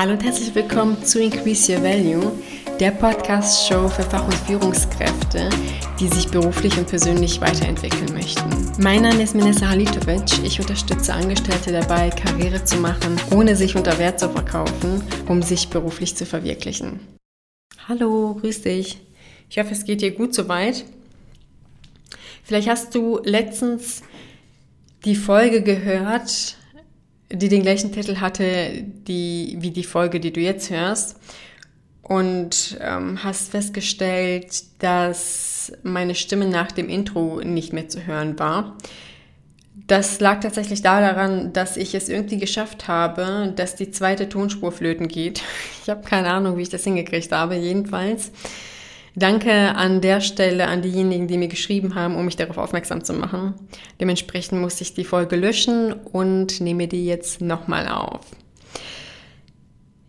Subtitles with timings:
[0.00, 2.32] Hallo und herzlich willkommen zu Increase Your Value,
[2.80, 5.50] der Podcast-Show für Fach- und Führungskräfte,
[6.00, 8.48] die sich beruflich und persönlich weiterentwickeln möchten.
[8.82, 10.42] Mein Name ist Minessa Halitovic.
[10.42, 15.68] Ich unterstütze Angestellte dabei, Karriere zu machen, ohne sich unter Wert zu verkaufen, um sich
[15.68, 17.00] beruflich zu verwirklichen.
[17.86, 19.02] Hallo, grüß dich.
[19.50, 20.86] Ich hoffe, es geht dir gut soweit.
[22.42, 24.00] Vielleicht hast du letztens
[25.04, 26.56] die Folge gehört,
[27.32, 31.16] die den gleichen Titel hatte die, wie die Folge, die du jetzt hörst.
[32.02, 38.76] Und ähm, hast festgestellt, dass meine Stimme nach dem Intro nicht mehr zu hören war.
[39.86, 45.08] Das lag tatsächlich daran, dass ich es irgendwie geschafft habe, dass die zweite Tonspur flöten
[45.08, 45.42] geht.
[45.82, 47.56] Ich habe keine Ahnung, wie ich das hingekriegt habe.
[47.56, 48.30] Jedenfalls
[49.16, 53.12] Danke an der Stelle an diejenigen, die mir geschrieben haben, um mich darauf aufmerksam zu
[53.12, 53.54] machen.
[54.00, 58.20] Dementsprechend muss ich die Folge löschen und nehme die jetzt nochmal auf.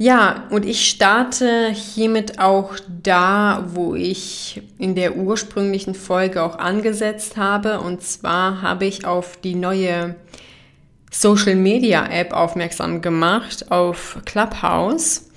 [0.00, 7.36] Ja, und ich starte hiermit auch da, wo ich in der ursprünglichen Folge auch angesetzt
[7.36, 7.80] habe.
[7.80, 10.14] Und zwar habe ich auf die neue
[11.10, 15.27] Social Media App aufmerksam gemacht, auf Clubhouse.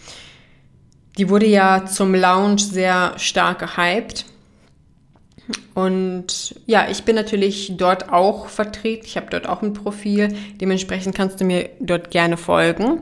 [1.17, 4.25] Die wurde ja zum Launch sehr stark gehypt.
[5.73, 9.05] Und ja, ich bin natürlich dort auch vertreten.
[9.05, 10.35] Ich habe dort auch ein Profil.
[10.59, 13.01] Dementsprechend kannst du mir dort gerne folgen.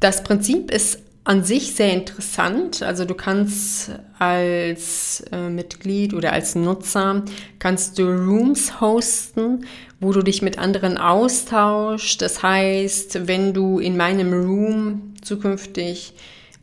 [0.00, 2.82] Das Prinzip ist an sich sehr interessant.
[2.82, 7.24] Also du kannst als äh, Mitglied oder als Nutzer
[7.58, 9.66] kannst du Rooms hosten,
[10.00, 12.20] wo du dich mit anderen austauschst.
[12.22, 16.14] Das heißt, wenn du in meinem Room zukünftig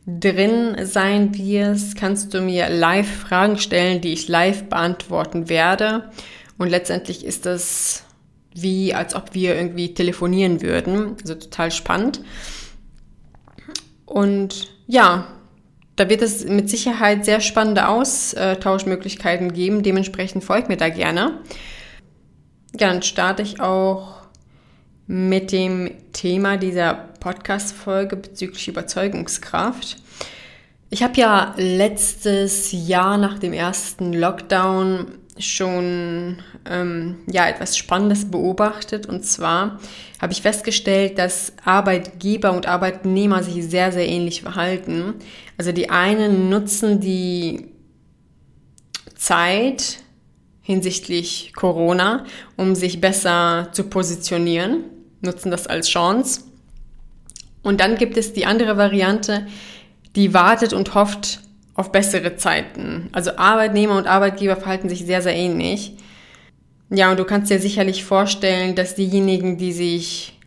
[0.08, 6.10] drin sein wirst, kannst du mir live Fragen stellen, die ich live beantworten werde.
[6.56, 8.04] Und letztendlich ist das
[8.54, 11.16] wie, als ob wir irgendwie telefonieren würden.
[11.20, 12.20] Also total spannend.
[14.06, 15.26] Und ja,
[15.96, 19.82] da wird es mit Sicherheit sehr spannende Austauschmöglichkeiten geben.
[19.82, 21.42] Dementsprechend folgt mir da gerne.
[22.78, 24.17] Ja, dann starte ich auch
[25.08, 29.96] mit dem Thema dieser Podcast-Folge bezüglich Überzeugungskraft.
[30.90, 35.06] Ich habe ja letztes Jahr nach dem ersten Lockdown
[35.38, 39.78] schon ähm, ja etwas Spannendes beobachtet und zwar
[40.20, 45.14] habe ich festgestellt, dass Arbeitgeber und Arbeitnehmer sich sehr sehr ähnlich verhalten.
[45.56, 47.68] Also die einen nutzen die
[49.14, 50.00] Zeit
[50.60, 52.26] hinsichtlich Corona,
[52.56, 54.84] um sich besser zu positionieren
[55.20, 56.42] nutzen das als Chance.
[57.62, 59.46] Und dann gibt es die andere Variante,
[60.16, 61.40] die wartet und hofft
[61.74, 63.08] auf bessere Zeiten.
[63.12, 65.92] Also Arbeitnehmer und Arbeitgeber verhalten sich sehr, sehr ähnlich.
[66.90, 70.38] Ja, und du kannst dir sicherlich vorstellen, dass diejenigen, die sich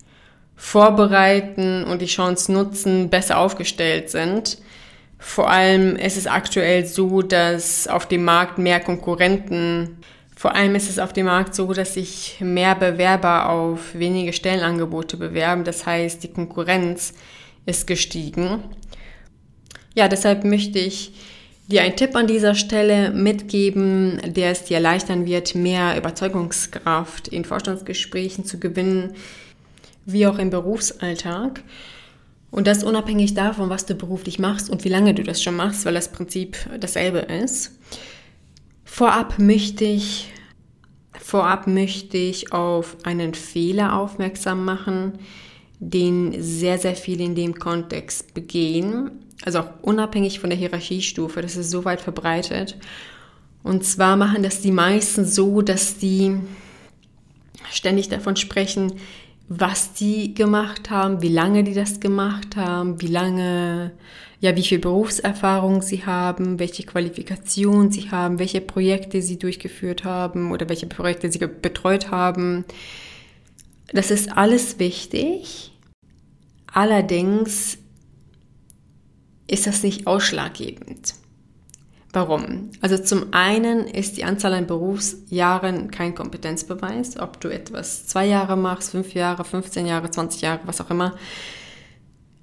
[0.55, 4.57] vorbereiten und die Chance nutzen, besser aufgestellt sind.
[5.17, 9.97] Vor allem ist es aktuell so, dass auf dem Markt mehr Konkurrenten
[10.41, 15.15] vor allem ist es auf dem Markt so, dass sich mehr Bewerber auf wenige Stellenangebote
[15.15, 15.63] bewerben.
[15.65, 17.13] Das heißt, die Konkurrenz
[17.67, 18.63] ist gestiegen.
[19.93, 21.13] Ja, deshalb möchte ich
[21.67, 27.45] dir einen Tipp an dieser Stelle mitgeben, der es dir erleichtern wird, mehr Überzeugungskraft in
[27.45, 29.13] Vorstandsgesprächen zu gewinnen,
[30.07, 31.61] wie auch im Berufsalltag.
[32.49, 35.85] Und das unabhängig davon, was du beruflich machst und wie lange du das schon machst,
[35.85, 37.73] weil das Prinzip dasselbe ist.
[38.93, 40.33] Vorab möchte ich,
[41.17, 45.13] vorab möchte ich auf einen Fehler aufmerksam machen,
[45.79, 49.11] den sehr, sehr viele in dem Kontext begehen.
[49.45, 52.77] Also auch unabhängig von der Hierarchiestufe, das ist so weit verbreitet.
[53.63, 56.41] Und zwar machen das die meisten so, dass die
[57.71, 58.91] ständig davon sprechen,
[59.47, 63.91] was die gemacht haben, wie lange die das gemacht haben, wie lange
[64.41, 70.51] ja, wie viel Berufserfahrung sie haben, welche Qualifikation sie haben, welche Projekte sie durchgeführt haben
[70.51, 72.65] oder welche Projekte sie betreut haben.
[73.93, 75.71] Das ist alles wichtig.
[76.65, 77.77] Allerdings
[79.45, 81.13] ist das nicht ausschlaggebend.
[82.13, 82.71] Warum?
[82.81, 88.57] Also zum einen ist die Anzahl an Berufsjahren kein Kompetenzbeweis, ob du etwas zwei Jahre
[88.57, 91.15] machst, fünf Jahre, 15 Jahre, 20 Jahre, was auch immer.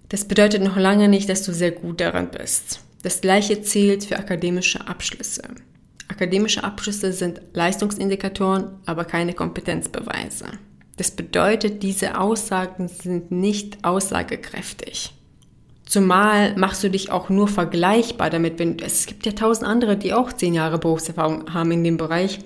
[0.08, 2.80] Das bedeutet noch lange nicht, dass du sehr gut daran bist.
[3.02, 5.42] Das gleiche zählt für akademische Abschlüsse.
[6.08, 10.46] Akademische Abschlüsse sind Leistungsindikatoren, aber keine Kompetenzbeweise.
[10.96, 15.12] Das bedeutet, diese Aussagen sind nicht aussagekräftig.
[15.88, 20.12] Zumal machst du dich auch nur vergleichbar damit, wenn es gibt ja tausend andere, die
[20.12, 22.40] auch zehn Jahre Berufserfahrung haben in dem Bereich.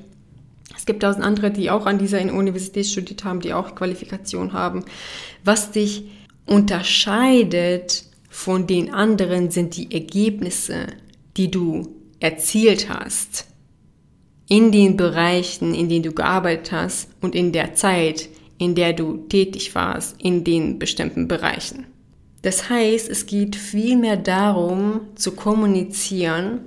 [0.77, 4.85] Es gibt tausend andere, die auch an dieser Universität studiert haben, die auch Qualifikation haben.
[5.43, 6.05] Was dich
[6.47, 10.87] unterscheidet von den anderen sind die Ergebnisse,
[11.37, 13.47] die du erzielt hast,
[14.49, 18.29] in den Bereichen, in denen du gearbeitet hast und in der Zeit,
[18.59, 21.87] in der du tätig warst, in den bestimmten Bereichen.
[22.43, 26.61] Das heißt, es geht vielmehr darum zu kommunizieren,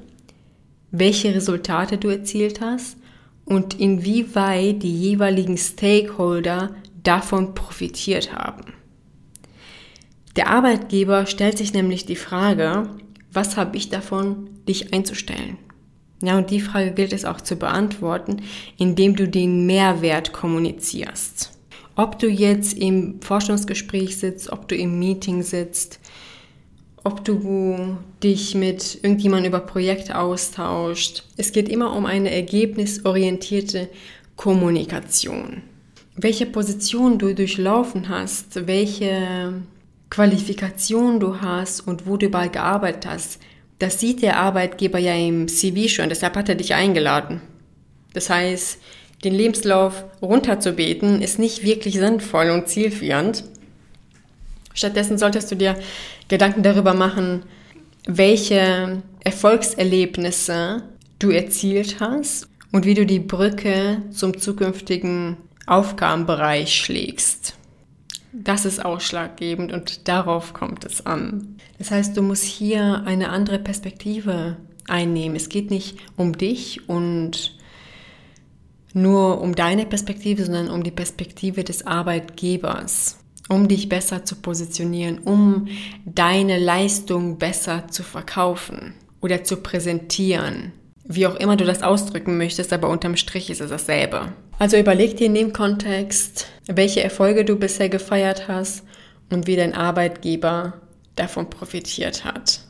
[0.92, 2.98] welche Resultate du erzielt hast
[3.44, 6.74] und inwieweit die jeweiligen Stakeholder
[7.04, 8.74] davon profitiert haben.
[10.36, 12.90] Der Arbeitgeber stellt sich nämlich die Frage,
[13.32, 15.58] was habe ich davon, dich einzustellen?
[16.22, 18.42] Ja, und die Frage gilt es auch zu beantworten,
[18.78, 21.55] indem du den Mehrwert kommunizierst.
[21.96, 26.00] Ob du jetzt im Forschungsgespräch sitzt, ob du im Meeting sitzt,
[27.06, 31.24] ob du dich mit irgendjemandem über Projekte austauscht.
[31.38, 33.90] Es geht immer um eine ergebnisorientierte
[34.36, 35.62] Kommunikation.
[36.16, 39.54] Welche Position du durchlaufen hast, welche
[40.10, 43.40] Qualifikation du hast und wo du überall gearbeitet hast,
[43.80, 47.42] das sieht der Arbeitgeber ja im CV schon, deshalb hat er dich eingeladen.
[48.14, 48.80] Das heißt,
[49.24, 53.44] den Lebenslauf runterzubeten ist nicht wirklich sinnvoll und zielführend.
[54.74, 55.76] Stattdessen solltest du dir
[56.28, 57.44] Gedanken darüber machen,
[58.06, 60.84] welche Erfolgserlebnisse
[61.20, 67.56] du erzielt hast und wie du die Brücke zum zukünftigen Aufgabenbereich schlägst.
[68.34, 71.58] Das ist ausschlaggebend und darauf kommt es an.
[71.78, 74.58] Das heißt, du musst hier eine andere Perspektive
[74.88, 75.36] einnehmen.
[75.36, 77.56] Es geht nicht um dich und
[78.96, 83.18] nur um deine Perspektive, sondern um die Perspektive des Arbeitgebers,
[83.50, 85.68] um dich besser zu positionieren, um
[86.06, 90.72] deine Leistung besser zu verkaufen oder zu präsentieren.
[91.04, 94.34] Wie auch immer du das ausdrücken möchtest, aber unterm Strich ist es dasselbe.
[94.58, 98.84] Also überleg dir in dem Kontext, welche Erfolge du bisher gefeiert hast
[99.30, 100.74] und wie dein Arbeitgeber
[101.16, 102.62] davon profitiert hat.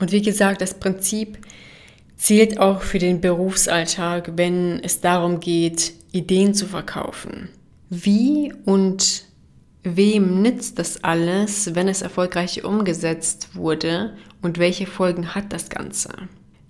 [0.00, 1.38] Und wie gesagt, das Prinzip
[2.20, 7.48] zählt auch für den Berufsalltag, wenn es darum geht, Ideen zu verkaufen.
[7.88, 9.24] Wie und
[9.82, 14.12] wem nützt das alles, wenn es erfolgreich umgesetzt wurde
[14.42, 16.10] und welche Folgen hat das Ganze?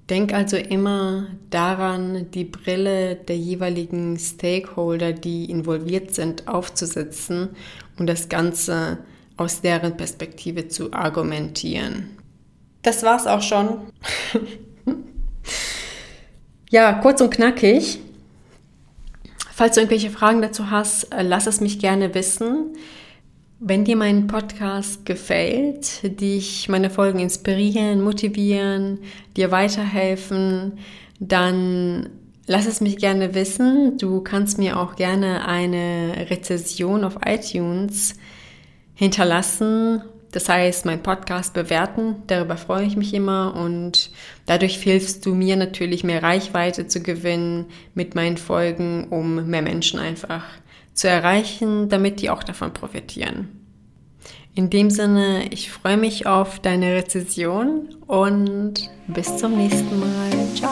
[0.08, 7.50] Denk also immer daran, die Brille der jeweiligen Stakeholder, die involviert sind, aufzusetzen
[7.99, 8.99] und das Ganze
[9.37, 12.11] aus deren Perspektive zu argumentieren.
[12.82, 13.79] Das war's auch schon.
[16.70, 17.99] ja, kurz und knackig.
[19.52, 22.76] Falls du irgendwelche Fragen dazu hast, äh, lass es mich gerne wissen.
[23.58, 29.00] Wenn dir mein Podcast gefällt, dich meine Folgen inspirieren, motivieren,
[29.37, 30.78] dir weiterhelfen,
[31.19, 32.08] dann
[32.46, 33.99] lass es mich gerne wissen.
[33.99, 38.14] Du kannst mir auch gerne eine Rezession auf iTunes
[38.94, 40.02] hinterlassen.
[40.32, 42.23] Das heißt, mein Podcast bewerten.
[42.27, 44.11] Darüber freue ich mich immer und
[44.47, 49.99] dadurch hilfst du mir natürlich mehr Reichweite zu gewinnen mit meinen Folgen, um mehr Menschen
[49.99, 50.44] einfach
[50.94, 53.49] zu erreichen, damit die auch davon profitieren.
[54.55, 60.31] In dem Sinne, ich freue mich auf deine Rezession und bis zum nächsten Mal.
[60.55, 60.69] Ciao.